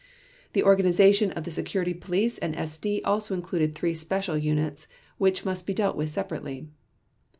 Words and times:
The 0.53 0.63
organization 0.63 1.29
of 1.33 1.43
the 1.43 1.51
Security 1.51 1.93
Police 1.93 2.39
and 2.39 2.55
SD 2.55 3.01
also 3.05 3.35
included 3.35 3.75
three 3.75 3.93
special 3.93 4.35
units 4.35 4.87
which 5.19 5.45
must 5.45 5.67
be 5.67 5.75
dealt 5.75 5.95
with 5.95 6.09
separately. 6.09 6.65